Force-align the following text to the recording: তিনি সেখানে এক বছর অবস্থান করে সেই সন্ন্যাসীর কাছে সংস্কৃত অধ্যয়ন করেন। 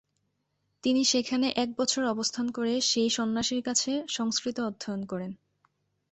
তিনি 0.83 1.01
সেখানে 1.05 1.47
এক 1.55 1.69
বছর 1.77 2.01
অবস্থান 2.05 2.45
করে 2.51 2.73
সেই 2.81 3.09
সন্ন্যাসীর 3.09 3.61
কাছে 3.63 3.91
সংস্কৃত 4.07 4.57
অধ্যয়ন 4.59 5.01
করেন। 5.05 5.31